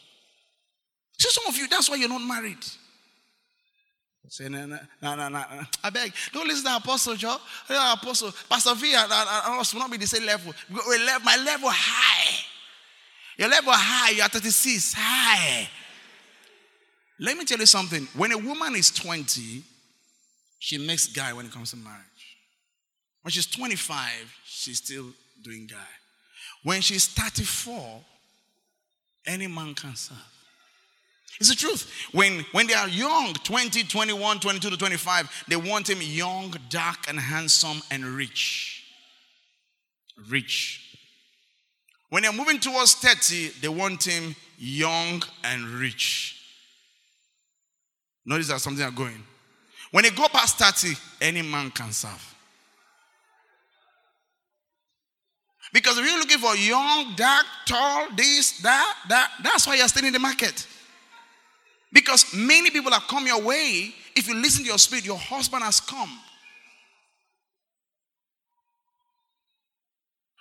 [1.18, 2.64] See, some of you, that's why you're not married.
[4.30, 5.42] Say, no, no, no, no.
[5.82, 7.38] I beg, don't listen to Apostle Joe.
[7.70, 10.52] Apostle, Pastor V and, us will not be the same level.
[10.68, 12.44] My level high.
[13.38, 15.68] Your level high, you're 36, high.
[17.20, 18.06] Let me tell you something.
[18.16, 19.62] When a woman is 20,
[20.58, 22.02] she makes guy when it comes to marriage.
[23.22, 24.08] When she's 25,
[24.44, 25.06] she's still
[25.42, 25.76] doing guy.
[26.62, 28.00] When she's 34,
[29.26, 30.16] any man can serve.
[31.40, 31.90] It's the truth.
[32.12, 37.08] When, when they are young, 20, 21, 22 to 25, they want him young, dark,
[37.08, 38.84] and handsome and rich.
[40.28, 40.96] Rich.
[42.10, 46.36] When they're moving towards 30, they want him young and rich.
[48.26, 49.22] Notice that something are going.
[49.90, 52.34] When they go past 30, any man can serve.
[55.72, 60.04] Because if you're looking for young, dark, tall, this, that, that, that's why you're still
[60.04, 60.66] in the market.
[61.92, 63.94] Because many people have come your way.
[64.16, 66.10] If you listen to your spirit, your husband has come.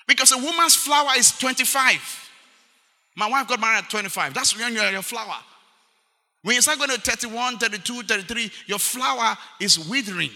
[0.08, 2.30] Because a woman's flower is 25.
[3.16, 4.34] My wife got married at 25.
[4.34, 5.36] That's when you're your flower.
[6.44, 10.32] When you start going to 31, 32, 33, your flower is withering.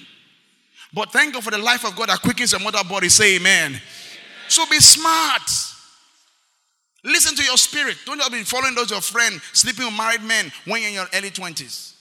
[0.93, 3.07] But thank God for the life of God that quickens your mother body.
[3.07, 3.79] Say amen.
[4.51, 5.49] So be smart.
[7.05, 7.95] Listen to your spirit.
[8.05, 11.07] Don't just be following those your friend sleeping with married men when you're in your
[11.13, 11.93] early 20s.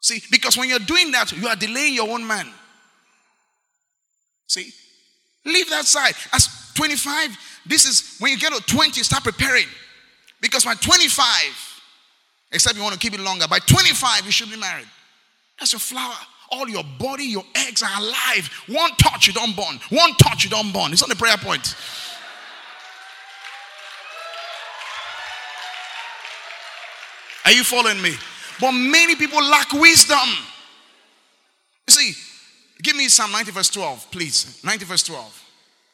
[0.00, 2.48] See, because when you're doing that, you are delaying your own man.
[4.48, 4.72] See,
[5.44, 6.14] leave that side.
[6.32, 7.30] As 25,
[7.64, 9.66] this is when you get to 20, start preparing.
[10.40, 11.30] Because by 25,
[12.50, 14.88] except you want to keep it longer, by 25, you should be married.
[15.60, 16.16] That's your flower
[16.52, 18.48] all your body, your eggs are alive.
[18.68, 19.80] One touch, you don't burn.
[19.88, 20.92] One touch, you don't burn.
[20.92, 21.74] It's on the prayer point.
[27.44, 28.14] Are you following me?
[28.60, 30.28] But many people lack wisdom.
[31.88, 32.12] You see,
[32.82, 34.62] give me Psalm 90, verse 12, please.
[34.62, 35.44] 90, verse 12.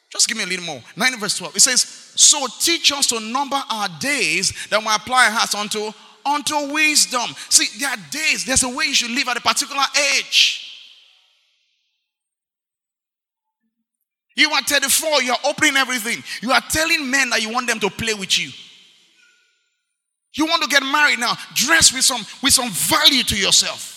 [0.09, 0.81] Just give me a little more.
[0.95, 1.55] 90, verse 12.
[1.55, 1.81] It says,
[2.15, 5.91] So teach us to number our days that we apply our hearts unto
[6.29, 7.29] unto wisdom.
[7.49, 9.83] See, there are days, there's a way you should live at a particular
[10.17, 10.65] age.
[14.35, 16.23] You are 34, you are opening everything.
[16.41, 18.51] You are telling men that you want them to play with you.
[20.33, 23.95] You want to get married now, dress with some with some value to yourself.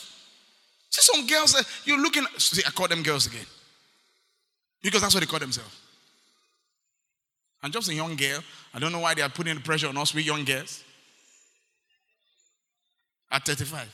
[0.91, 3.47] See some girls uh, that you're looking see, I call them girls again.
[4.83, 5.79] Because that's what they call themselves.
[7.63, 8.41] I'm just a young girl.
[8.75, 10.83] I don't know why they are putting the pressure on us, we young girls
[13.33, 13.89] at 35.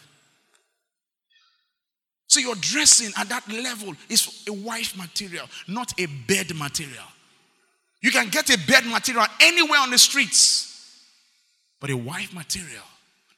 [2.27, 7.05] So your dressing at that level is a wife material, not a bed material.
[8.03, 11.05] You can get a bed material anywhere on the streets,
[11.81, 12.85] but a wife material,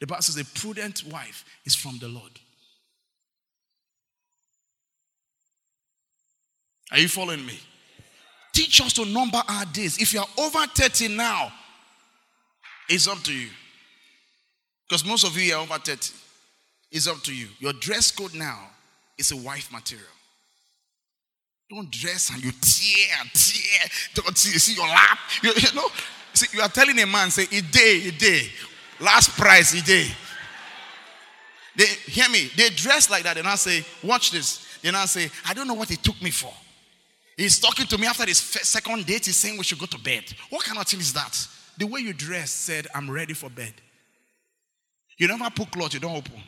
[0.00, 2.32] the Bible says a prudent wife is from the Lord.
[6.90, 7.58] Are you following me?
[8.52, 9.98] Teach us to number our days.
[9.98, 11.52] If you are over 30 now,
[12.88, 13.48] it's up to you.
[14.90, 16.12] Because most of you are over 30.
[16.90, 17.46] It's up to you.
[17.60, 18.58] Your dress code now
[19.16, 20.04] is a wife material.
[21.70, 23.88] Don't dress and you tear, tear.
[24.14, 25.18] Don't see, see your lap.
[25.44, 25.86] You, you know,
[26.34, 28.48] see, you are telling a man, say, a day, a day.
[28.98, 30.08] Last price, a day.
[31.76, 32.50] They hear me.
[32.56, 33.36] They dress like that.
[33.36, 34.66] They now say, watch this.
[34.82, 36.52] They now say, I don't know what he took me for.
[37.36, 39.26] He's talking to me after his second date.
[39.26, 40.24] He's saying we should go to bed.
[40.48, 41.46] What kind of thing is that?
[41.78, 43.74] The way you dress said, I'm ready for bed.
[45.20, 46.42] You never put cloth, you don't open.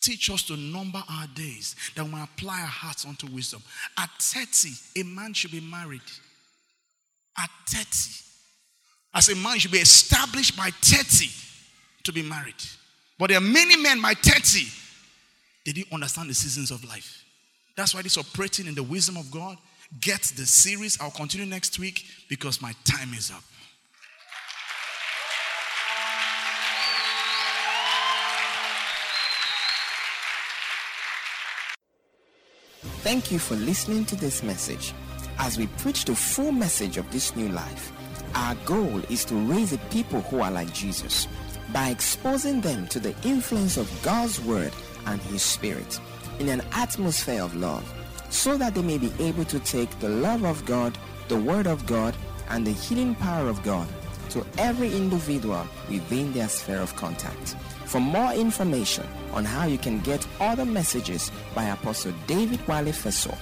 [0.00, 3.62] Teach us to number our days that we apply our hearts unto wisdom.
[3.98, 4.70] At 30,
[5.00, 6.00] a man should be married.
[7.38, 7.86] At 30.
[9.14, 11.28] As a man, should be established by 30
[12.04, 12.54] to be married.
[13.18, 14.66] But there are many men by 30,
[15.66, 17.22] they didn't understand the seasons of life.
[17.76, 19.58] That's why this operating in the wisdom of God.
[20.00, 20.98] Get the series.
[20.98, 23.44] I'll continue next week because my time is up.
[33.02, 34.94] Thank you for listening to this message.
[35.40, 37.90] As we preach the full message of this new life,
[38.36, 41.26] our goal is to raise a people who are like Jesus
[41.72, 44.72] by exposing them to the influence of God's Word
[45.06, 45.98] and His Spirit
[46.38, 47.84] in an atmosphere of love
[48.30, 50.96] so that they may be able to take the love of God,
[51.26, 52.14] the Word of God,
[52.50, 53.88] and the healing power of God
[54.30, 57.56] to every individual within their sphere of contact.
[57.92, 63.36] For more information on how you can get other messages by Apostle David Wale Feso,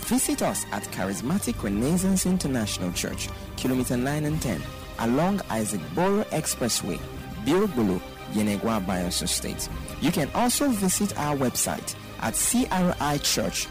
[0.00, 4.60] visit us at Charismatic Renaissance International Church, Kilometer 9 and 10,
[4.98, 7.00] along Isaac Boro Expressway,
[7.46, 7.98] Birubulu,
[8.34, 9.70] Yenagoa, Bayelsa State.
[10.02, 13.68] You can also visit our website at crichurch.org.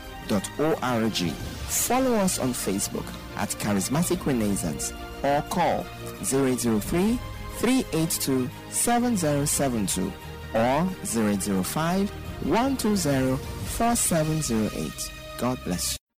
[1.67, 3.05] Follow us on Facebook
[3.35, 5.83] at Charismatic Renaissance or call
[6.23, 7.19] 003
[7.59, 10.11] 382 7072
[10.53, 12.09] or 005
[12.45, 15.11] 120 4708.
[15.39, 16.02] God bless you.